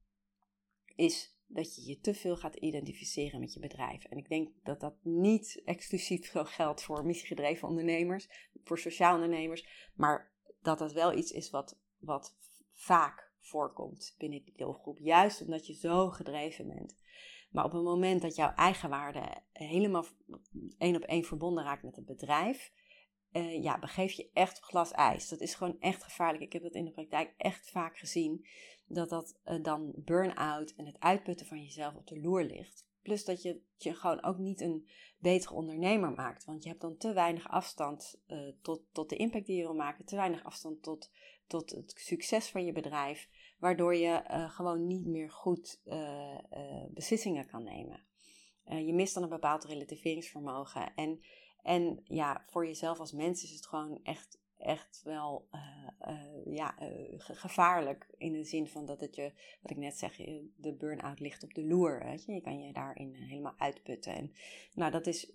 is 0.96 1.37
dat 1.48 1.76
je 1.76 1.86
je 1.86 2.00
te 2.00 2.14
veel 2.14 2.38
gaat 2.38 2.56
identificeren 2.56 3.40
met 3.40 3.54
je 3.54 3.60
bedrijf. 3.60 4.04
En 4.04 4.18
ik 4.18 4.30
denk 4.30 4.50
dat 4.64 4.80
dat 4.80 4.96
niet 5.04 5.62
exclusief 5.66 6.32
geldt 6.32 6.84
voor 6.84 7.06
missiegedreven 7.06 7.68
ondernemers, 7.68 8.50
voor 8.64 8.80
sociaal 8.80 9.14
ondernemers, 9.14 9.92
maar 9.96 10.32
dat 10.62 10.78
dat 10.78 10.94
wel 10.94 11.18
iets 11.18 11.32
is 11.32 11.50
wat, 11.50 11.80
wat 11.98 12.36
vaak 12.74 13.32
voorkomt 13.40 14.16
binnen 14.18 14.44
die 14.44 14.54
doelgroep. 14.56 14.98
Juist 15.00 15.42
omdat 15.42 15.68
je 15.68 15.74
zo 15.74 16.10
gedreven 16.10 16.68
bent. 16.68 16.98
Maar 17.52 17.66
op 17.66 17.72
het 17.72 17.84
moment 17.84 18.22
dat 18.22 18.36
jouw 18.36 18.54
eigen 18.54 18.90
waarde 18.90 19.44
helemaal 19.52 20.06
één 20.78 20.96
op 20.96 21.04
één 21.04 21.24
verbonden 21.24 21.64
raakt 21.64 21.84
met 21.84 21.96
het 21.96 22.06
bedrijf, 22.06 22.72
uh, 23.32 23.64
ja, 23.64 23.80
begeef 23.80 24.12
je 24.12 24.30
echt 24.34 24.60
glas 24.60 24.92
ijs. 24.92 25.30
Dat 25.30 25.42
is 25.42 25.56
gewoon 25.56 25.80
echt 25.80 26.04
gevaarlijk. 26.04 26.44
Ik 26.44 26.54
heb 26.54 26.62
dat 26.62 26.74
in 26.74 26.86
de 26.86 26.92
praktijk 26.92 27.34
echt 27.38 27.70
vaak 27.70 27.98
gezien 27.98 28.46
dat 28.88 29.10
dat 29.10 29.40
uh, 29.46 29.64
dan 29.64 29.92
burn-out 29.96 30.74
en 30.76 30.86
het 30.86 31.00
uitputten 31.00 31.46
van 31.46 31.64
jezelf 31.64 31.96
op 31.96 32.08
de 32.08 32.20
loer 32.20 32.44
ligt. 32.44 32.86
Plus 33.02 33.26
dat 33.26 33.42
je 33.42 33.62
je 33.78 33.94
gewoon 33.94 34.24
ook 34.24 34.38
niet 34.38 34.62
een 34.62 34.88
betere 35.18 35.54
ondernemer 35.54 36.12
maakt. 36.12 36.46
Want 36.46 36.64
je 36.64 36.70
hebt 36.70 36.82
dan 36.82 36.98
te 36.98 37.14
weinig 37.14 37.50
afstand 37.50 38.22
uh, 38.28 38.52
tot, 38.62 38.82
tot 38.92 39.10
de 39.10 39.16
impact 39.16 39.46
die 39.46 39.56
je 39.56 39.64
wil 39.64 39.76
maken. 39.76 40.06
Te 40.06 40.16
weinig 40.16 40.44
afstand 40.44 40.84
tot, 40.84 41.12
tot 41.48 41.70
het 41.72 41.94
succes 41.96 42.50
van 42.50 42.66
je 42.66 42.72
bedrijf. 42.72 43.30
Waardoor 43.60 43.96
je 43.96 44.24
uh, 44.30 44.50
gewoon 44.50 44.88
niet 44.88 45.06
meer 45.06 45.32
goed 45.32 45.82
beslissingen 46.90 47.48
kan 47.48 47.64
nemen. 47.64 48.04
je 48.64 48.94
mist 48.94 49.14
dan 49.14 49.24
een 49.24 49.30
bepaald 49.30 49.64
relativeringsvermogen. 49.64 50.94
En, 50.96 51.22
en 51.62 52.02
ja, 52.04 52.44
voor 52.48 52.66
jezelf 52.66 53.00
als 53.00 53.12
mens 53.12 53.44
is 53.44 53.52
het 53.52 53.68
gewoon 53.68 54.00
echt 54.04 54.40
echt 54.58 55.02
wel 55.04 55.48
uh, 55.52 55.88
uh, 56.08 56.56
ja, 56.56 56.76
uh, 56.82 57.14
gevaarlijk. 57.18 58.08
In 58.18 58.32
de 58.32 58.44
zin 58.44 58.68
van 58.68 58.86
dat 58.86 59.00
het 59.00 59.16
je, 59.16 59.32
wat 59.62 59.72
ik 59.72 59.78
net 59.78 59.98
zeg, 59.98 60.16
de 60.56 60.74
burn-out 60.78 61.20
ligt 61.20 61.44
op 61.44 61.54
de 61.54 61.66
loer. 61.66 62.20
Je? 62.26 62.42
kan 62.42 62.60
je 62.60 62.74
daarin 62.74 63.14
helemaal 63.14 63.56
uitputten. 63.58 64.14
En 64.14 64.32
nou, 64.74 64.92
dat 64.92 65.08
is 65.08 65.32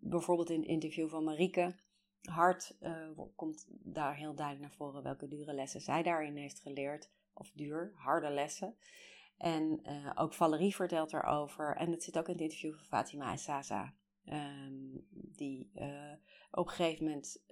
bijvoorbeeld 0.00 0.50
in 0.50 0.60
het 0.60 0.68
interview 0.68 1.08
van 1.08 1.24
Marieke. 1.24 1.74
Hart 2.22 2.76
komt 3.34 3.66
daar 3.68 4.16
heel 4.16 4.34
duidelijk 4.34 4.66
naar 4.66 4.76
voren 4.76 5.02
welke 5.02 5.28
dure 5.28 5.52
lessen 5.52 5.80
zij 5.80 6.02
daarin 6.02 6.36
heeft 6.36 6.60
geleerd. 6.60 7.10
Of 7.32 7.50
duur, 7.54 7.92
harde 7.94 8.30
lessen. 8.30 8.76
En 9.36 9.80
ook 10.14 10.34
Valerie 10.34 10.74
vertelt 10.74 11.12
erover. 11.12 11.76
En 11.76 11.90
dat 11.90 12.02
zit 12.02 12.18
ook 12.18 12.26
in 12.26 12.32
het 12.32 12.42
interview 12.42 12.74
van 12.74 12.84
Fatima 12.84 13.36
Sasa. 13.36 13.94
Um, 14.32 15.06
die 15.10 15.70
op 16.50 16.66
een 16.66 16.72
gegeven 16.72 17.04
moment 17.04 17.42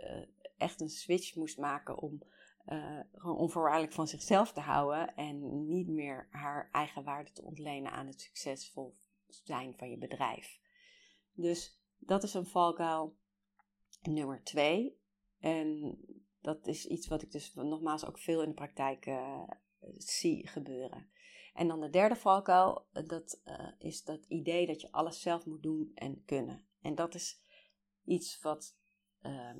echt 0.56 0.80
een 0.80 0.88
switch 0.88 1.34
moest 1.34 1.58
maken 1.58 1.98
om 1.98 2.22
uh, 2.66 3.00
gewoon 3.12 3.36
onvoorwaardelijk 3.36 3.92
van 3.92 4.08
zichzelf 4.08 4.52
te 4.52 4.60
houden 4.60 5.14
en 5.14 5.66
niet 5.68 5.88
meer 5.88 6.28
haar 6.30 6.68
eigen 6.72 7.04
waarde 7.04 7.32
te 7.32 7.42
ontlenen 7.42 7.92
aan 7.92 8.06
het 8.06 8.20
succesvol 8.20 8.96
zijn 9.28 9.74
van 9.76 9.90
je 9.90 9.98
bedrijf. 9.98 10.60
Dus 11.32 11.80
dat 11.98 12.22
is 12.22 12.34
een 12.34 12.46
valkuil 12.46 13.16
nummer 14.02 14.42
twee. 14.42 15.00
En 15.38 15.98
dat 16.40 16.66
is 16.66 16.86
iets 16.86 17.06
wat 17.06 17.22
ik 17.22 17.30
dus 17.30 17.54
nogmaals 17.54 18.06
ook 18.06 18.18
veel 18.18 18.42
in 18.42 18.48
de 18.48 18.54
praktijk 18.54 19.10
zie 19.96 20.48
gebeuren. 20.48 21.08
En 21.54 21.68
dan 21.68 21.80
de 21.80 21.90
derde 21.90 22.16
valkuil, 22.16 22.86
dat 22.92 23.40
uh, 23.44 23.68
is 23.78 24.04
dat 24.04 24.24
idee 24.24 24.66
dat 24.66 24.80
je 24.80 24.92
alles 24.92 25.20
zelf 25.20 25.46
moet 25.46 25.62
doen 25.62 25.90
en 25.94 26.24
kunnen. 26.24 26.66
En 26.80 26.94
dat 26.94 27.14
is 27.14 27.40
iets 28.04 28.40
wat 28.40 28.76
uh, 29.22 29.50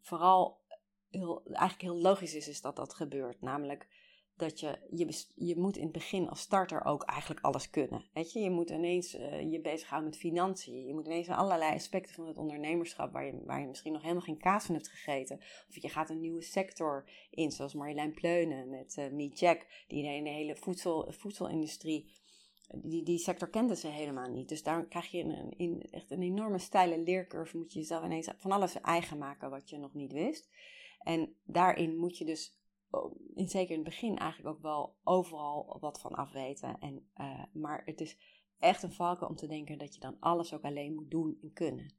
vooral 0.00 0.60
heel, 1.08 1.44
eigenlijk 1.44 1.80
heel 1.80 2.00
logisch 2.00 2.34
is, 2.34 2.48
is 2.48 2.60
dat 2.60 2.76
dat 2.76 2.94
gebeurt. 2.94 3.40
Namelijk 3.40 3.88
dat 4.36 4.60
je, 4.60 4.78
je, 4.90 5.24
je 5.34 5.56
moet 5.56 5.76
in 5.76 5.82
het 5.82 5.92
begin 5.92 6.28
als 6.28 6.40
starter 6.40 6.84
ook 6.84 7.02
eigenlijk 7.02 7.44
alles 7.44 7.70
kunnen. 7.70 8.04
Weet 8.12 8.32
je, 8.32 8.40
je 8.40 8.50
moet 8.50 8.70
ineens 8.70 9.14
uh, 9.14 9.52
je 9.52 9.60
bezighouden 9.60 10.10
met 10.10 10.18
financiën. 10.18 10.86
Je 10.86 10.94
moet 10.94 11.06
ineens 11.06 11.28
allerlei 11.28 11.74
aspecten 11.74 12.14
van 12.14 12.26
het 12.26 12.36
ondernemerschap 12.36 13.12
waar 13.12 13.24
je, 13.24 13.42
waar 13.44 13.60
je 13.60 13.66
misschien 13.66 13.92
nog 13.92 14.02
helemaal 14.02 14.22
geen 14.22 14.38
kaas 14.38 14.64
van 14.64 14.74
hebt 14.74 14.88
gegeten. 14.88 15.38
Of 15.68 15.82
je 15.82 15.88
gaat 15.88 16.10
een 16.10 16.20
nieuwe 16.20 16.42
sector 16.42 17.10
in, 17.30 17.50
zoals 17.50 17.74
Marjolein 17.74 18.12
Pleunen 18.12 18.68
met 18.68 18.96
uh, 18.98 19.10
Me 19.10 19.28
Jack, 19.28 19.66
die 19.88 20.04
in 20.04 20.24
de 20.24 20.30
hele 20.30 20.56
voedsel, 20.56 21.12
voedselindustrie. 21.12 22.20
Die, 22.74 23.02
die 23.02 23.18
sector 23.18 23.48
kenden 23.48 23.76
ze 23.76 23.86
helemaal 23.88 24.30
niet. 24.30 24.48
Dus 24.48 24.62
daar 24.62 24.86
krijg 24.86 25.10
je 25.10 25.22
een, 25.22 25.54
een, 25.56 25.82
echt 25.90 26.10
een 26.10 26.22
enorme 26.22 26.58
steile 26.58 26.98
leercurve. 26.98 27.56
Moet 27.56 27.72
je 27.72 27.78
jezelf 27.78 28.04
ineens 28.04 28.28
van 28.38 28.52
alles 28.52 28.80
eigen 28.80 29.18
maken 29.18 29.50
wat 29.50 29.70
je 29.70 29.78
nog 29.78 29.94
niet 29.94 30.12
wist. 30.12 30.50
En 30.98 31.36
daarin 31.44 31.96
moet 31.96 32.18
je 32.18 32.24
dus 32.24 32.60
in, 33.34 33.48
zeker 33.48 33.70
in 33.70 33.80
het 33.80 33.88
begin 33.88 34.18
eigenlijk 34.18 34.56
ook 34.56 34.62
wel 34.62 34.96
overal 35.02 35.76
wat 35.80 36.00
van 36.00 36.12
afweten. 36.14 36.78
En, 36.78 37.08
uh, 37.16 37.44
maar 37.52 37.82
het 37.84 38.00
is 38.00 38.18
echt 38.58 38.82
een 38.82 38.92
valken 38.92 39.28
om 39.28 39.36
te 39.36 39.46
denken 39.46 39.78
dat 39.78 39.94
je 39.94 40.00
dan 40.00 40.16
alles 40.20 40.54
ook 40.54 40.64
alleen 40.64 40.94
moet 40.94 41.10
doen 41.10 41.38
en 41.42 41.52
kunnen. 41.52 41.94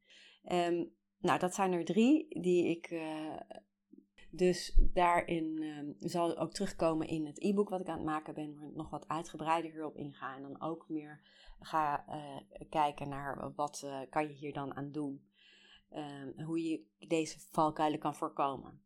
Um, 0.52 0.94
nou, 1.18 1.40
dat 1.40 1.54
zijn 1.54 1.74
er 1.74 1.86
drie 1.86 2.42
die 2.42 2.70
ik. 2.70 2.92
Uh, 2.92 3.40
dus 4.32 4.80
daarin 4.94 5.62
uh, 5.62 5.94
zal 6.00 6.38
ook 6.38 6.54
terugkomen 6.54 7.08
in 7.08 7.26
het 7.26 7.44
e-book 7.44 7.70
wat 7.70 7.80
ik 7.80 7.88
aan 7.88 7.98
het 7.98 8.06
maken 8.06 8.34
ben, 8.34 8.56
waar 8.56 8.68
ik 8.68 8.76
nog 8.76 8.90
wat 8.90 9.08
uitgebreider 9.08 9.72
hierop 9.72 9.98
inga. 9.98 10.36
En 10.36 10.42
dan 10.42 10.62
ook 10.62 10.90
meer 10.90 11.22
ga 11.60 12.06
uh, 12.08 12.68
kijken 12.70 13.10
naar 13.10 13.54
wat 13.56 13.88
kan 14.10 14.28
je 14.28 14.34
hier 14.34 14.54
dan 14.54 14.76
aan 14.76 14.92
doen. 14.92 15.28
Um, 15.92 16.46
hoe 16.46 16.64
je 16.64 16.86
deze 17.08 17.40
valkuilen 17.52 18.00
kan 18.00 18.16
voorkomen. 18.16 18.83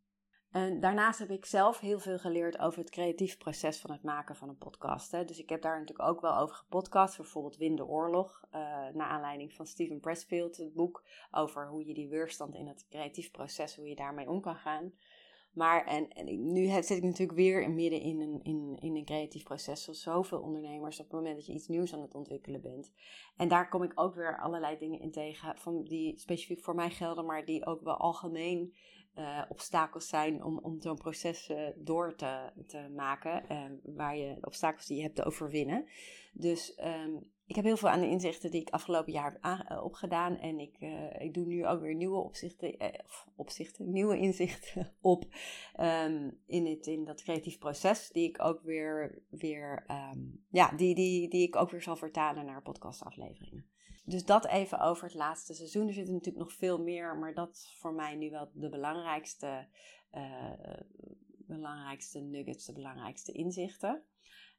En 0.50 0.80
daarnaast 0.80 1.18
heb 1.18 1.30
ik 1.30 1.44
zelf 1.44 1.80
heel 1.80 1.98
veel 1.98 2.18
geleerd 2.18 2.58
over 2.58 2.78
het 2.78 2.90
creatief 2.90 3.38
proces 3.38 3.80
van 3.80 3.90
het 3.90 4.02
maken 4.02 4.36
van 4.36 4.48
een 4.48 4.58
podcast. 4.58 5.10
Hè. 5.10 5.24
Dus 5.24 5.38
ik 5.38 5.48
heb 5.48 5.62
daar 5.62 5.78
natuurlijk 5.78 6.08
ook 6.08 6.20
wel 6.20 6.36
over 6.36 6.54
gepodcast. 6.54 7.16
Bijvoorbeeld 7.16 7.56
Win 7.56 7.76
de 7.76 7.86
Oorlog. 7.86 8.44
Uh, 8.46 8.60
naar 8.92 9.08
aanleiding 9.08 9.52
van 9.52 9.66
Steven 9.66 10.00
Pressfield, 10.00 10.56
het 10.56 10.74
boek 10.74 11.04
over 11.30 11.68
hoe 11.68 11.86
je 11.86 11.94
die 11.94 12.08
weerstand 12.08 12.54
in 12.54 12.66
het 12.66 12.86
creatief 12.90 13.30
proces, 13.30 13.76
hoe 13.76 13.88
je 13.88 13.96
daarmee 13.96 14.28
om 14.28 14.40
kan 14.40 14.56
gaan. 14.56 14.92
Maar 15.52 15.86
en, 15.86 16.08
en 16.08 16.52
nu 16.52 16.66
zit 16.66 16.90
ik 16.90 17.02
natuurlijk 17.02 17.38
weer 17.38 17.70
midden 17.70 18.00
in 18.00 18.20
een, 18.20 18.40
in, 18.42 18.76
in 18.80 18.96
een 18.96 19.04
creatief 19.04 19.42
proces, 19.42 19.82
zoals 19.82 20.02
zoveel 20.02 20.40
ondernemers, 20.40 20.98
op 20.98 21.04
het 21.04 21.14
moment 21.14 21.36
dat 21.36 21.46
je 21.46 21.52
iets 21.52 21.68
nieuws 21.68 21.94
aan 21.94 22.02
het 22.02 22.14
ontwikkelen 22.14 22.60
bent. 22.60 22.92
En 23.36 23.48
daar 23.48 23.68
kom 23.68 23.82
ik 23.82 23.92
ook 23.94 24.14
weer 24.14 24.38
allerlei 24.40 24.78
dingen 24.78 25.00
in 25.00 25.10
tegen, 25.10 25.56
van 25.56 25.82
die 25.82 26.18
specifiek 26.18 26.60
voor 26.60 26.74
mij 26.74 26.90
gelden, 26.90 27.24
maar 27.24 27.44
die 27.44 27.66
ook 27.66 27.82
wel 27.82 27.96
algemeen 27.96 28.74
uh, 29.18 29.42
obstakels 29.48 30.08
zijn 30.08 30.44
om, 30.44 30.58
om 30.58 30.80
zo'n 30.80 30.96
proces 30.96 31.50
uh, 31.50 31.68
door 31.76 32.14
te, 32.14 32.52
te 32.66 32.88
maken, 32.96 33.44
uh, 33.52 33.64
waar 33.96 34.16
je 34.16 34.36
obstakels 34.40 34.86
die 34.86 34.96
je 34.96 35.02
hebt 35.02 35.14
te 35.14 35.24
overwinnen. 35.24 35.86
Dus 36.32 36.78
um, 36.84 37.30
ik 37.46 37.56
heb 37.56 37.64
heel 37.64 37.76
veel 37.76 37.88
aan 37.88 38.00
de 38.00 38.08
inzichten 38.08 38.50
die 38.50 38.60
ik 38.60 38.70
afgelopen 38.70 39.12
jaar 39.12 39.38
heb 39.40 39.64
eh, 39.68 39.84
opgedaan 39.84 40.36
en 40.36 40.58
ik, 40.58 40.76
ik 41.18 41.34
doe 41.34 41.46
nu 41.46 41.66
ook 41.66 41.80
weer 41.80 41.94
nieuwe 41.94 42.22
opzichten, 42.22 42.76
opzichten 43.36 43.90
nieuwe 43.92 44.18
inzichten 44.26 44.92
op 45.00 45.24
um, 45.80 46.40
in, 46.46 46.66
het, 46.66 46.86
in 46.86 47.04
dat 47.04 47.22
creatief 47.22 47.58
proces, 47.58 48.10
die 48.10 48.28
ik 48.28 48.42
ook 48.44 48.62
weer, 48.62 49.22
weer 49.30 49.84
ja, 50.50 50.72
die, 50.76 50.94
die, 50.94 51.28
die 51.28 51.46
ik 51.46 51.56
ook 51.56 51.70
weer 51.70 51.82
zal 51.82 51.96
vertalen 51.96 52.44
naar 52.44 52.62
podcastafleveringen 52.62 53.66
dus 54.08 54.24
dat 54.24 54.46
even 54.46 54.80
over 54.80 55.04
het 55.04 55.14
laatste 55.14 55.54
seizoen. 55.54 55.86
Er 55.86 55.92
zitten 55.92 56.12
natuurlijk 56.14 56.44
nog 56.44 56.52
veel 56.52 56.82
meer, 56.82 57.16
maar 57.16 57.34
dat 57.34 57.50
is 57.50 57.76
voor 57.78 57.92
mij 57.92 58.14
nu 58.14 58.30
wel 58.30 58.50
de 58.52 58.68
belangrijkste, 58.68 59.66
uh, 60.14 60.52
belangrijkste 61.46 62.20
nuggets, 62.20 62.66
de 62.66 62.72
belangrijkste 62.72 63.32
inzichten. 63.32 64.02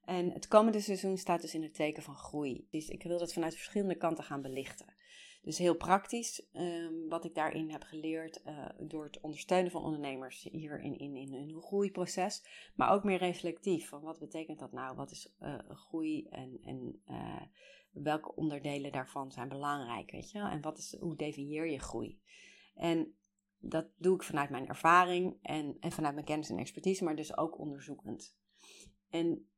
En 0.05 0.31
het 0.31 0.47
komende 0.47 0.79
seizoen 0.79 1.17
staat 1.17 1.41
dus 1.41 1.53
in 1.53 1.63
het 1.63 1.73
teken 1.73 2.03
van 2.03 2.15
groei. 2.15 2.67
Dus 2.71 2.89
ik 2.89 3.03
wil 3.03 3.19
dat 3.19 3.33
vanuit 3.33 3.55
verschillende 3.55 3.95
kanten 3.95 4.23
gaan 4.23 4.41
belichten. 4.41 4.97
Dus 5.41 5.57
heel 5.57 5.75
praktisch, 5.75 6.47
um, 6.53 7.09
wat 7.09 7.25
ik 7.25 7.35
daarin 7.35 7.71
heb 7.71 7.83
geleerd 7.83 8.41
uh, 8.45 8.65
door 8.79 9.03
het 9.03 9.19
ondersteunen 9.19 9.71
van 9.71 9.83
ondernemers 9.83 10.47
hier 10.51 10.81
in, 10.81 10.97
in, 10.97 11.15
in 11.15 11.33
hun 11.33 11.61
groeiproces. 11.61 12.43
Maar 12.75 12.91
ook 12.91 13.03
meer 13.03 13.17
reflectief, 13.17 13.89
van 13.89 14.01
wat 14.01 14.19
betekent 14.19 14.59
dat 14.59 14.71
nou? 14.71 14.95
Wat 14.95 15.11
is 15.11 15.35
uh, 15.39 15.57
groei 15.69 16.27
en, 16.29 16.59
en 16.61 17.01
welke 17.91 18.35
onderdelen 18.35 18.91
daarvan 18.91 19.31
zijn 19.31 19.49
belangrijk, 19.49 20.11
weet 20.11 20.31
je 20.31 20.39
En 20.39 20.61
wat 20.61 20.77
is, 20.77 20.97
hoe 20.99 21.15
definieer 21.15 21.69
je 21.69 21.79
groei? 21.79 22.21
En 22.75 23.17
dat 23.57 23.87
doe 23.97 24.15
ik 24.15 24.23
vanuit 24.23 24.49
mijn 24.49 24.67
ervaring 24.67 25.37
en, 25.41 25.77
en 25.79 25.91
vanuit 25.91 26.13
mijn 26.13 26.25
kennis 26.25 26.49
en 26.49 26.57
expertise, 26.57 27.03
maar 27.03 27.15
dus 27.15 27.37
ook 27.37 27.59
onderzoekend. 27.59 28.37
En 29.09 29.49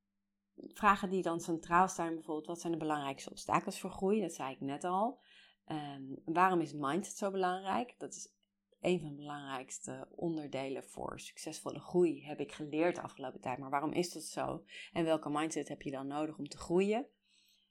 vragen 0.56 1.10
die 1.10 1.22
dan 1.22 1.40
centraal 1.40 1.88
staan, 1.88 2.14
bijvoorbeeld, 2.14 2.48
wat 2.48 2.60
zijn 2.60 2.74
de 2.74 2.80
belangrijkste 2.80 3.30
obstakels 3.30 3.80
voor 3.80 3.92
groei? 3.92 4.22
Dat 4.22 4.34
zei 4.34 4.54
ik 4.54 4.60
net 4.60 4.84
al. 4.84 5.20
Um, 5.68 6.22
waarom 6.26 6.62
is 6.62 6.74
mindset 6.74 7.18
zo 7.18 7.32
belangrijk? 7.32 7.96
Dat 7.98 8.14
is 8.14 8.34
een 8.80 9.00
van 9.00 9.10
de 9.10 9.16
belangrijkste 9.16 10.08
onderdelen 10.16 10.84
voor 10.84 11.20
succesvolle 11.20 11.80
groei, 11.80 12.26
heb 12.26 12.40
ik 12.40 12.52
geleerd 12.52 12.96
de 12.96 13.02
afgelopen 13.02 13.42
tijd. 13.42 13.58
Maar 13.58 13.70
waarom 13.70 13.92
is 13.92 14.12
dat 14.12 14.24
zo? 14.24 14.64
En 14.94 15.04
welke 15.04 15.30
mindset 15.30 15.68
heb 15.68 15.82
je 15.82 15.92
dan 15.92 16.08
nodig 16.08 16.38
om 16.38 16.48
te 16.48 16.58
groeien? 16.58 17.08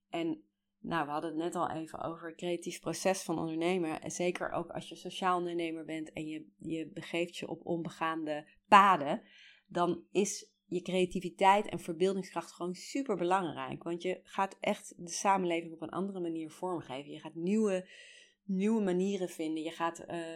En 0.09 0.45
nou, 0.83 1.07
we 1.07 1.13
hadden 1.13 1.31
het 1.31 1.39
net 1.39 1.55
al 1.55 1.71
even 1.71 2.01
over 2.01 2.29
het 2.29 2.37
creatief 2.37 2.81
proces 2.81 3.23
van 3.23 3.39
ondernemen. 3.39 4.03
En 4.03 4.11
zeker 4.11 4.51
ook 4.51 4.71
als 4.71 4.89
je 4.89 4.97
sociaal 4.97 5.39
ondernemer 5.39 5.85
bent 5.85 6.13
en 6.13 6.27
je, 6.27 6.47
je 6.59 6.91
begeeft 6.95 7.37
je 7.37 7.49
op 7.49 7.67
onbegaande 7.67 8.49
paden, 8.69 9.23
dan 9.67 10.05
is 10.11 10.51
je 10.67 10.83
creativiteit 10.83 11.69
en 11.69 11.81
verbeeldingskracht 11.81 12.53
gewoon 12.53 12.75
super 12.75 13.17
belangrijk. 13.17 13.83
Want 13.83 14.03
je 14.03 14.21
gaat 14.23 14.57
echt 14.61 14.95
de 14.97 15.11
samenleving 15.11 15.73
op 15.73 15.83
een 15.83 15.91
andere 15.91 16.21
manier 16.21 16.51
vormgeven. 16.51 17.13
Je 17.13 17.21
gaat 17.21 17.35
nieuwe, 17.35 17.89
nieuwe 18.45 18.83
manieren 18.83 19.29
vinden. 19.29 19.63
Je 19.63 19.71
gaat 19.71 20.05
uh, 20.09 20.35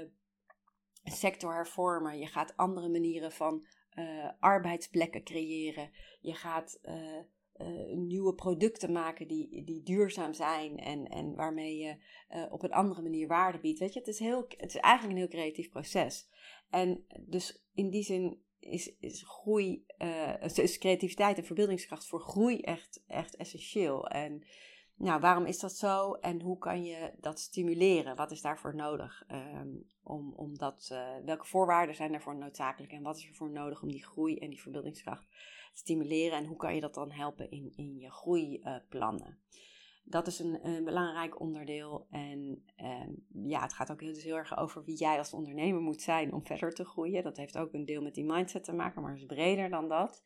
een 1.03 1.13
sector 1.13 1.55
hervormen. 1.55 2.19
Je 2.19 2.27
gaat 2.27 2.57
andere 2.57 2.89
manieren 2.89 3.33
van 3.33 3.67
uh, 3.95 4.31
arbeidsplekken 4.39 5.25
creëren. 5.25 5.91
Je 6.21 6.35
gaat. 6.35 6.79
Uh, 6.83 7.19
uh, 7.61 7.97
nieuwe 7.97 8.35
producten 8.35 8.93
maken 8.93 9.29
die, 9.29 9.65
die 9.65 9.83
duurzaam 9.83 10.33
zijn 10.33 10.79
en, 10.79 11.09
en 11.09 11.35
waarmee 11.35 11.77
je 11.77 11.97
uh, 12.31 12.53
op 12.53 12.63
een 12.63 12.73
andere 12.73 13.03
manier 13.03 13.29
waarde 13.29 13.59
biedt. 13.59 13.79
Weet 13.79 13.93
je, 13.93 13.99
het 13.99 14.09
is, 14.09 14.19
heel, 14.19 14.45
het 14.57 14.75
is 14.75 14.77
eigenlijk 14.77 15.13
een 15.15 15.21
heel 15.21 15.41
creatief 15.41 15.71
proces. 15.71 16.29
En 16.71 17.05
dus 17.21 17.65
in 17.75 17.91
die 17.91 18.03
zin 18.03 18.43
is, 18.59 18.97
is 18.99 19.23
groei, 19.27 19.85
uh, 19.99 20.43
is 20.43 20.79
creativiteit 20.79 21.39
en 21.39 21.45
verbeeldingskracht 21.45 22.07
voor 22.07 22.21
groei 22.21 22.61
echt, 22.61 23.05
echt 23.07 23.37
essentieel. 23.37 24.09
En 24.09 24.45
nou, 24.97 25.21
waarom 25.21 25.47
is 25.47 25.59
dat 25.59 25.73
zo 25.73 26.13
en 26.13 26.41
hoe 26.41 26.59
kan 26.59 26.85
je 26.85 27.13
dat 27.21 27.41
stimuleren? 27.41 28.17
Wat 28.17 28.31
is 28.31 28.41
daarvoor 28.41 28.75
nodig? 28.75 29.25
Um, 29.31 29.87
om, 30.03 30.33
om 30.37 30.59
dat, 30.59 30.89
welke 31.25 31.47
voorwaarden 31.47 31.95
zijn 31.95 32.11
daarvoor 32.11 32.37
noodzakelijk 32.37 32.93
en 32.93 33.03
wat 33.03 33.17
is 33.17 33.29
er 33.29 33.35
voor 33.35 33.51
nodig 33.51 33.83
om 33.83 33.91
die 33.91 34.05
groei 34.05 34.39
en 34.39 34.51
die 34.51 34.61
verbeeldingskracht 34.61 35.27
stimuleren 35.75 36.38
en 36.38 36.47
hoe 36.47 36.57
kan 36.57 36.75
je 36.75 36.81
dat 36.81 36.95
dan 36.95 37.11
helpen 37.11 37.50
in, 37.50 37.73
in 37.76 37.97
je 37.99 38.11
groeiplannen. 38.11 39.38
dat 40.04 40.26
is 40.26 40.38
een, 40.38 40.85
belangrijk 40.85 41.40
onderdeel. 41.40 42.07
En 42.11 42.64
ehm, 42.76 43.11
ja, 43.33 43.61
het 43.62 43.73
gaat 43.73 43.90
ook 43.90 44.00
heel, 44.00 44.12
dus 44.12 44.25
heel 44.25 44.37
erg 44.37 44.59
over 44.59 44.85
wie 44.85 44.97
jij 44.97 45.19
als 45.19 45.33
ondernemer 45.33 45.81
moet 45.81 46.02
zijn 46.02 46.33
om 46.33 46.47
verder 46.47 46.75
te 46.75 46.85
groeien. 46.85 47.23
Dat 47.23 47.37
heeft 47.37 47.59
ook 47.59 47.73
een 47.73 47.85
deel 47.85 48.02
met 48.02 48.14
die 48.14 48.25
mindset 48.25 48.64
te 48.64 48.73
maken, 48.73 49.02
maar 49.02 49.14
is 49.14 49.26
breder 49.26 49.71
dan 49.71 49.88
dat. 49.88 50.23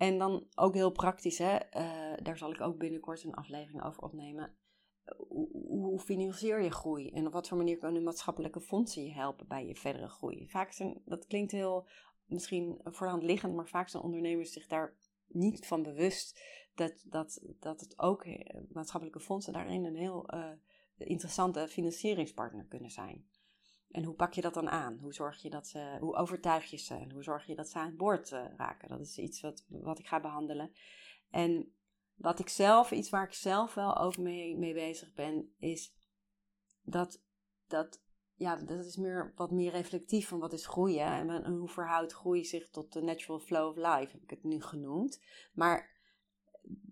En 0.00 0.18
dan 0.18 0.46
ook 0.54 0.74
heel 0.74 0.90
praktisch, 0.90 1.38
hè? 1.38 1.54
Uh, 1.54 2.16
daar 2.22 2.36
zal 2.36 2.50
ik 2.50 2.60
ook 2.60 2.78
binnenkort 2.78 3.24
een 3.24 3.34
aflevering 3.34 3.84
over 3.84 4.02
opnemen. 4.02 4.56
Hoe, 5.16 5.48
hoe, 5.66 6.00
financier 6.00 6.62
je 6.62 6.70
groei 6.70 7.10
en 7.10 7.26
op 7.26 7.32
wat 7.32 7.48
voor 7.48 7.56
manier 7.56 7.76
kunnen 7.76 8.02
maatschappelijke 8.02 8.60
fondsen 8.60 9.04
je 9.04 9.12
helpen 9.12 9.48
bij 9.48 9.66
je 9.66 9.74
verdere 9.74 10.08
groei? 10.08 10.48
Vaak 10.48 10.72
zijn, 10.72 11.02
dat 11.04 11.26
klinkt 11.26 11.52
heel 11.52 11.88
misschien 12.30 12.80
voor 12.84 13.18
liggend, 13.22 13.54
maar 13.54 13.68
vaak 13.68 13.88
zijn 13.88 14.02
ondernemers 14.02 14.52
zich 14.52 14.66
daar 14.66 14.94
niet 15.26 15.66
van 15.66 15.82
bewust 15.82 16.40
dat, 16.74 17.04
dat, 17.06 17.40
dat 17.60 17.80
het 17.80 17.98
ook 17.98 18.24
eh, 18.24 18.60
maatschappelijke 18.72 19.20
fondsen 19.20 19.52
daarin 19.52 19.84
een 19.84 19.96
heel 19.96 20.34
uh, 20.34 20.50
interessante 20.96 21.68
financieringspartner 21.68 22.64
kunnen 22.64 22.90
zijn. 22.90 23.28
En 23.90 24.04
hoe 24.04 24.14
pak 24.14 24.32
je 24.32 24.40
dat 24.40 24.54
dan 24.54 24.68
aan? 24.68 24.98
Hoe 24.98 25.14
zorg 25.14 25.42
je 25.42 25.50
dat 25.50 25.68
ze, 25.68 25.96
hoe 26.00 26.16
overtuig 26.16 26.70
je 26.70 26.76
ze? 26.76 26.94
En 26.94 27.10
hoe 27.10 27.22
zorg 27.22 27.46
je 27.46 27.54
dat 27.54 27.68
ze 27.68 27.78
aan 27.78 27.96
boord 27.96 28.30
uh, 28.30 28.44
raken? 28.56 28.88
Dat 28.88 29.00
is 29.00 29.18
iets 29.18 29.40
wat, 29.40 29.64
wat 29.68 29.98
ik 29.98 30.06
ga 30.06 30.20
behandelen. 30.20 30.72
En 31.30 31.74
wat 32.14 32.38
ik 32.38 32.48
zelf, 32.48 32.90
iets 32.90 33.10
waar 33.10 33.24
ik 33.24 33.32
zelf 33.32 33.74
wel 33.74 33.98
ook 33.98 34.16
mee, 34.16 34.56
mee 34.56 34.74
bezig 34.74 35.12
ben, 35.14 35.54
is 35.58 35.94
dat, 36.82 37.22
dat 37.66 38.00
ja, 38.40 38.56
dat 38.56 38.84
is 38.84 38.96
meer, 38.96 39.32
wat 39.36 39.50
meer 39.50 39.70
reflectief 39.70 40.28
van 40.28 40.38
wat 40.38 40.52
is 40.52 40.66
groeien 40.66 41.06
en, 41.06 41.44
hoe 41.46 41.68
verhoudt 41.68 42.12
groei 42.12 42.44
zich 42.44 42.68
tot 42.68 42.92
de 42.92 43.02
natural 43.02 43.38
flow 43.38 43.68
of 43.68 43.76
life, 43.76 44.12
heb 44.12 44.22
ik 44.22 44.30
het 44.30 44.44
nu 44.44 44.60
genoemd. 44.60 45.22
Maar 45.52 45.90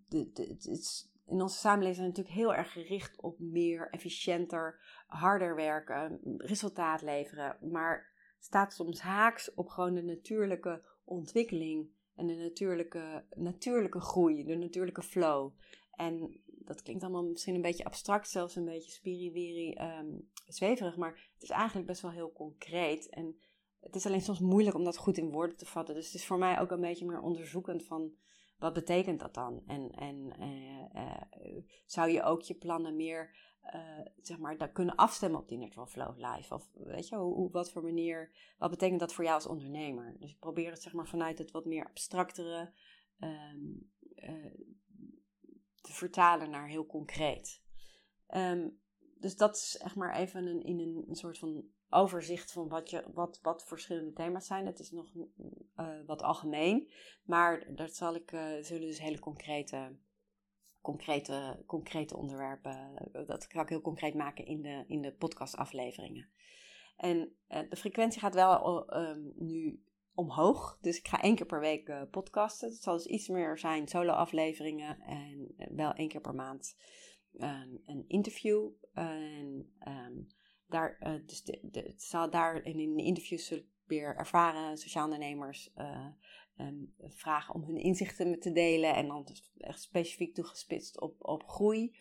de, 0.09 0.33
de, 0.33 0.43
het 0.43 1.11
in 1.26 1.43
onze 1.43 1.59
samenleving 1.59 1.97
zijn 1.97 2.11
we 2.11 2.17
natuurlijk 2.17 2.37
heel 2.37 2.55
erg 2.55 2.73
gericht 2.73 3.21
op 3.21 3.38
meer, 3.38 3.90
efficiënter, 3.90 4.81
harder 5.07 5.55
werken, 5.55 6.21
resultaat 6.37 7.02
leveren. 7.02 7.57
Maar 7.71 8.12
staat 8.38 8.73
soms 8.73 9.00
haaks 9.00 9.55
op 9.55 9.69
gewoon 9.69 9.95
de 9.95 10.02
natuurlijke 10.02 10.83
ontwikkeling 11.05 11.90
en 12.14 12.26
de 12.26 12.35
natuurlijke, 12.35 13.25
natuurlijke 13.35 14.00
groei, 14.00 14.45
de 14.45 14.57
natuurlijke 14.57 15.02
flow. 15.02 15.52
En 15.90 16.40
dat 16.68 16.82
klinkt 16.82 17.02
allemaal 17.02 17.25
misschien 17.25 17.54
een 17.54 17.60
beetje 17.60 17.84
abstract, 17.84 18.28
zelfs 18.28 18.56
een 18.56 18.64
beetje 18.64 18.90
spiriwiri, 18.90 19.76
um, 19.80 20.30
zweverig, 20.46 20.96
maar 20.96 21.30
het 21.32 21.42
is 21.42 21.50
eigenlijk 21.50 21.87
best 21.87 22.02
wel 22.02 22.10
heel 22.10 22.32
concreet. 22.32 23.08
En 23.08 23.37
het 23.80 23.94
is 23.94 24.06
alleen 24.06 24.20
soms 24.20 24.40
moeilijk 24.40 24.76
om 24.76 24.84
dat 24.84 24.96
goed 24.96 25.18
in 25.18 25.30
woorden 25.30 25.56
te 25.56 25.66
vatten. 25.66 25.94
Dus 25.94 26.06
het 26.06 26.14
is 26.14 26.26
voor 26.26 26.38
mij 26.38 26.60
ook 26.60 26.70
een 26.70 26.80
beetje 26.80 27.06
meer 27.06 27.20
onderzoekend 27.20 27.84
van 27.84 28.12
wat 28.58 28.72
betekent 28.72 29.20
dat 29.20 29.34
dan? 29.34 29.62
En, 29.66 29.90
en 29.90 30.32
uh, 30.40 31.02
uh, 31.02 31.62
zou 31.87 32.10
je 32.10 32.22
ook 32.22 32.42
je 32.42 32.54
plannen 32.54 32.96
meer 32.96 33.37
uh, 33.75 34.06
zeg 34.20 34.38
maar, 34.38 34.56
daar 34.56 34.72
kunnen 34.72 34.94
afstemmen 34.94 35.40
op 35.40 35.48
die 35.48 35.58
Natural 35.58 35.87
Flow 35.87 36.16
Life? 36.16 36.54
Of 36.54 36.68
weet 36.72 37.08
je, 37.08 37.16
hoe, 37.16 37.50
wat 37.50 37.70
voor 37.70 37.82
manier, 37.82 38.30
wat 38.58 38.70
betekent 38.70 39.00
dat 39.00 39.14
voor 39.14 39.25
jou 39.25 39.37
als 39.37 39.46
ondernemer? 39.46 40.16
Dus 40.18 40.30
ik 40.30 40.38
probeer 40.38 40.70
het 40.70 40.82
zeg 40.82 40.92
maar 40.92 41.08
vanuit 41.08 41.38
het 41.38 41.50
wat 41.50 41.64
meer 41.64 41.87
abstractere 41.87 42.72
um, 43.20 43.90
vertalen 45.92 46.50
naar 46.50 46.68
heel 46.68 46.87
concreet. 46.87 47.62
Um, 48.35 48.80
dus 49.21 49.37
dat 49.37 49.57
is 49.57 49.76
echt 49.76 49.95
maar 49.95 50.14
even 50.14 50.47
een, 50.47 50.62
in 50.62 51.04
een, 51.09 51.16
soort 51.16 51.38
van 51.38 51.64
overzicht 51.90 52.52
van 52.52 52.68
wat, 52.68 52.90
je, 52.90 53.04
wat, 53.12 53.38
wat 53.42 53.66
verschillende 53.66 54.12
thema's 54.12 54.47
zijn. 54.47 54.66
Het 54.66 54.78
is 54.78 54.90
nog 54.90 55.07
uh, 55.14 55.26
wat 56.07 56.23
algemeen, 56.23 56.90
maar 57.25 57.75
dat 57.75 57.95
zal 57.95 58.14
ik, 58.14 58.33
uh, 58.33 58.57
zullen 58.61 58.87
dus 58.87 59.00
hele 59.00 59.18
concrete 59.18 59.97
concrete, 60.80 61.62
concrete 61.66 62.16
onderwerpen. 62.16 62.97
Eh, 63.12 63.26
dat 63.26 63.47
kan 63.47 63.62
ik 63.62 63.68
heel 63.68 63.80
concreet 63.80 64.14
maken 64.14 64.47
in 64.47 64.62
de, 64.62 64.85
in 64.87 65.02
de 65.02 65.12
podcastafleveringen. 65.12 66.28
En 66.97 67.37
de 67.47 67.76
frequentie 67.76 68.21
gaat 68.21 68.35
wel 68.35 68.97
um, 68.97 69.33
nu 69.37 69.83
omhoog. 70.18 70.78
Dus 70.80 70.98
ik 70.98 71.08
ga 71.08 71.22
één 71.22 71.34
keer 71.34 71.46
per 71.46 71.60
week 71.60 71.88
uh, 71.88 72.02
podcasten. 72.10 72.68
Het 72.68 72.82
zal 72.82 72.96
dus 72.96 73.06
iets 73.06 73.28
meer 73.28 73.58
zijn 73.58 73.88
solo-afleveringen 73.88 75.00
en 75.00 75.54
wel 75.70 75.92
één 75.92 76.08
keer 76.08 76.20
per 76.20 76.34
maand 76.34 76.76
um, 77.34 77.82
een 77.87 78.04
interview. 78.06 78.70
En 78.92 79.72
um, 79.88 80.26
daar, 80.66 80.98
uh, 81.00 81.26
dus 81.26 81.42
de, 81.42 81.60
het 81.72 82.02
zal 82.02 82.30
daar 82.30 82.64
in 82.64 82.96
de 82.96 83.02
interviews 83.02 83.62
weer 83.87 84.16
ervaren 84.16 84.76
sociaal 84.76 85.04
ondernemers 85.04 85.72
um, 86.56 86.94
vragen 86.98 87.54
om 87.54 87.62
hun 87.62 87.76
inzichten 87.76 88.40
te 88.40 88.52
delen. 88.52 88.94
En 88.94 89.08
dan 89.08 89.25
dus 89.25 89.52
echt 89.58 89.80
specifiek 89.82 90.34
toegespitst 90.34 91.00
op, 91.00 91.25
op 91.25 91.44
groei. 91.44 91.96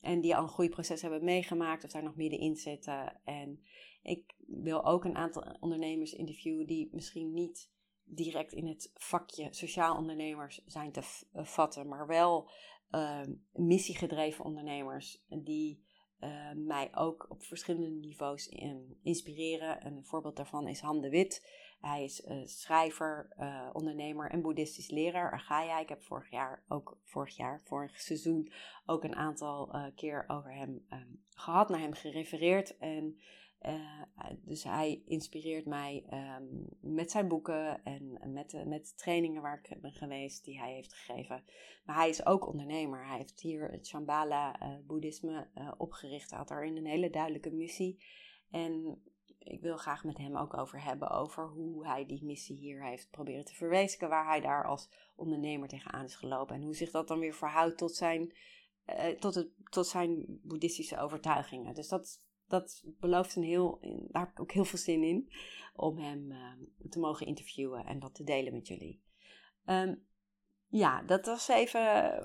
En 0.00 0.20
die 0.20 0.36
al 0.36 0.42
een 0.42 0.48
groeiproces 0.48 1.02
hebben 1.02 1.24
meegemaakt 1.24 1.84
of 1.84 1.90
daar 1.90 2.02
nog 2.02 2.16
middenin 2.16 2.56
zitten. 2.56 3.20
En 3.24 3.64
ik 4.02 4.33
wil 4.62 4.84
ook 4.84 5.04
een 5.04 5.16
aantal 5.16 5.56
ondernemers 5.60 6.12
interviewen 6.12 6.66
die 6.66 6.88
misschien 6.92 7.32
niet 7.32 7.72
direct 8.04 8.52
in 8.52 8.66
het 8.66 8.90
vakje 8.94 9.48
sociaal 9.50 9.96
ondernemers 9.96 10.62
zijn 10.66 10.92
te 10.92 11.02
eh, 11.32 11.44
vatten, 11.44 11.88
maar 11.88 12.06
wel 12.06 12.50
um, 12.90 13.46
missiegedreven 13.52 14.44
ondernemers 14.44 15.24
die 15.28 15.84
uh, 16.20 16.52
mij 16.54 16.90
ook 16.94 17.26
op 17.28 17.42
verschillende 17.42 17.90
niveaus 17.90 18.48
in, 18.48 18.98
inspireren. 19.02 19.86
Een 19.86 20.04
voorbeeld 20.04 20.36
daarvan 20.36 20.68
is 20.68 20.80
Han 20.80 21.00
de 21.00 21.08
Wit. 21.08 21.62
Hij 21.80 22.04
is 22.04 22.24
uh, 22.24 22.44
schrijver, 22.44 23.34
uh, 23.38 23.70
ondernemer 23.72 24.30
en 24.30 24.42
boeddhistisch 24.42 24.90
leraar. 24.90 25.32
Argaya. 25.32 25.80
Ik 25.80 25.88
heb 25.88 26.02
vorig 26.02 26.30
jaar, 26.30 26.64
ook 26.68 26.98
vorig 27.02 27.36
jaar, 27.36 27.60
vorig 27.64 28.00
seizoen, 28.00 28.52
ook 28.86 29.04
een 29.04 29.16
aantal 29.16 29.92
keer 29.94 30.24
over 30.28 30.54
hem 30.54 30.86
um, 30.90 31.24
gehad, 31.28 31.68
naar 31.68 31.80
hem 31.80 31.92
gerefereerd. 31.92 32.76
En 32.76 33.18
dus 34.42 34.64
hij 34.64 35.02
inspireert 35.06 35.66
mij 35.66 36.04
um, 36.40 36.66
met 36.80 37.10
zijn 37.10 37.28
boeken 37.28 37.84
en 37.84 38.32
met, 38.32 38.64
met 38.66 38.86
de 38.86 38.94
trainingen 38.94 39.42
waar 39.42 39.60
ik 39.62 39.80
ben 39.80 39.92
geweest, 39.92 40.44
die 40.44 40.58
hij 40.58 40.72
heeft 40.72 40.94
gegeven. 40.94 41.44
Maar 41.84 41.96
hij 41.96 42.08
is 42.08 42.26
ook 42.26 42.46
ondernemer. 42.46 43.06
Hij 43.06 43.16
heeft 43.16 43.40
hier 43.40 43.70
het 43.70 43.86
Shambhala 43.86 44.58
boeddhisme 44.86 45.48
opgericht. 45.76 46.30
Hij 46.30 46.38
had 46.38 46.48
daarin 46.48 46.76
een 46.76 46.86
hele 46.86 47.10
duidelijke 47.10 47.50
missie. 47.50 48.04
En 48.50 49.02
ik 49.38 49.60
wil 49.60 49.76
graag 49.76 50.04
met 50.04 50.18
hem 50.18 50.36
ook 50.36 50.56
over 50.56 50.82
hebben, 50.82 51.10
over 51.10 51.48
hoe 51.48 51.86
hij 51.86 52.06
die 52.06 52.24
missie 52.24 52.56
hier 52.56 52.84
heeft 52.84 53.10
proberen 53.10 53.44
te 53.44 53.54
verwezenlijken, 53.54 54.08
waar 54.08 54.26
hij 54.26 54.40
daar 54.40 54.66
als 54.66 54.88
ondernemer 55.16 55.68
tegenaan 55.68 56.04
is 56.04 56.14
gelopen 56.14 56.54
en 56.54 56.62
hoe 56.62 56.74
zich 56.74 56.90
dat 56.90 57.08
dan 57.08 57.18
weer 57.18 57.34
verhoudt 57.34 57.78
tot 57.78 57.94
zijn, 57.94 58.32
tot 59.18 59.34
het, 59.34 59.48
tot 59.70 59.86
zijn 59.86 60.40
boeddhistische 60.42 60.98
overtuigingen. 60.98 61.74
Dus 61.74 61.88
dat, 61.88 62.24
dat 62.54 62.84
belooft 63.00 63.36
een 63.36 63.42
heel, 63.42 63.78
daar 64.10 64.22
heb 64.22 64.30
ik 64.30 64.40
ook 64.40 64.52
heel 64.52 64.64
veel 64.64 64.78
zin 64.78 65.02
in, 65.02 65.30
om 65.74 65.98
hem 65.98 66.32
uh, 66.32 66.52
te 66.90 66.98
mogen 66.98 67.26
interviewen 67.26 67.86
en 67.86 67.98
dat 67.98 68.14
te 68.14 68.24
delen 68.24 68.52
met 68.52 68.68
jullie. 68.68 69.02
Um, 69.66 70.02
ja, 70.68 71.02
dat 71.02 71.26
was 71.26 71.48
even 71.48 72.18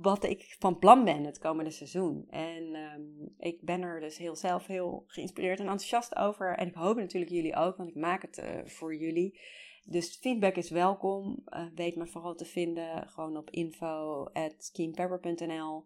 wat 0.00 0.24
ik 0.24 0.56
van 0.58 0.78
plan 0.78 1.04
ben 1.04 1.24
het 1.24 1.38
komende 1.38 1.70
seizoen. 1.70 2.26
En 2.30 2.74
um, 2.74 3.34
ik 3.38 3.62
ben 3.62 3.82
er 3.82 4.00
dus 4.00 4.18
heel 4.18 4.36
zelf 4.36 4.66
heel 4.66 5.04
geïnspireerd 5.06 5.58
en 5.58 5.66
enthousiast 5.66 6.16
over. 6.16 6.56
En 6.56 6.66
ik 6.66 6.74
hoop 6.74 6.96
natuurlijk 6.96 7.32
jullie 7.32 7.56
ook, 7.56 7.76
want 7.76 7.88
ik 7.88 7.94
maak 7.94 8.22
het 8.22 8.38
uh, 8.38 8.64
voor 8.64 8.94
jullie. 8.94 9.40
Dus 9.84 10.16
feedback 10.16 10.56
is 10.56 10.70
welkom. 10.70 11.44
Weet 11.74 11.96
me 11.96 12.06
vooral 12.06 12.34
te 12.34 12.44
vinden 12.44 13.08
gewoon 13.08 13.36
op 13.36 13.50
info.keenpepper.nl. 13.50 15.84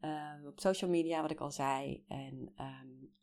Uh, 0.00 0.32
eh, 0.32 0.46
op 0.46 0.60
social 0.60 0.90
media, 0.90 1.22
wat 1.22 1.30
ik 1.30 1.40
al 1.40 1.50
zei. 1.50 2.04
En 2.08 2.52
um, 2.58 3.14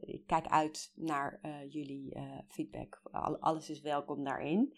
ik 0.00 0.26
kijk 0.26 0.46
uit 0.46 0.92
naar 0.94 1.40
jullie 1.68 2.16
feedback. 2.48 3.00
alles 3.40 3.70
is 3.70 3.80
welkom 3.80 4.24
daarin. 4.24 4.76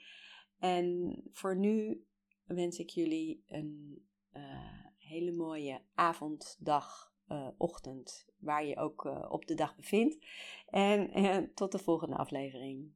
En 0.58 1.16
voor 1.32 1.56
nu 1.56 2.04
wens 2.44 2.78
ik 2.78 2.90
jullie 2.90 3.44
een 3.46 4.02
hele 4.98 5.32
mooie 5.32 5.80
avond, 5.94 6.56
dag, 6.60 7.14
ochtend, 7.56 8.28
waar 8.38 8.66
je 8.66 8.76
ook 8.76 9.04
op 9.30 9.46
de 9.46 9.54
dag 9.54 9.76
bevindt. 9.76 10.26
En 10.66 11.50
tot 11.54 11.72
de 11.72 11.78
volgende 11.78 12.16
aflevering. 12.16 12.95